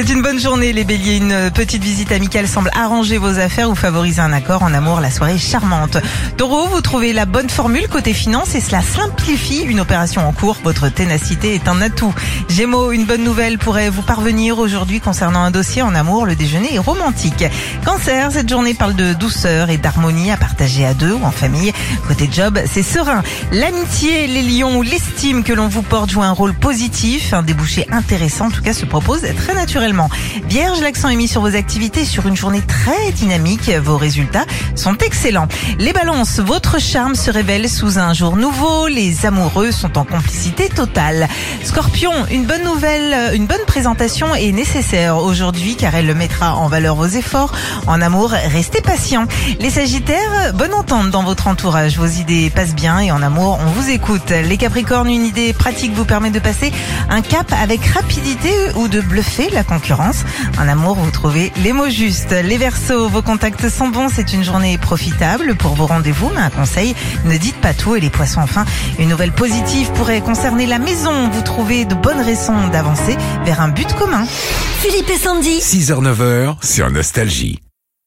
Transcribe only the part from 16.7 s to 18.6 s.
est romantique. Cancer, cette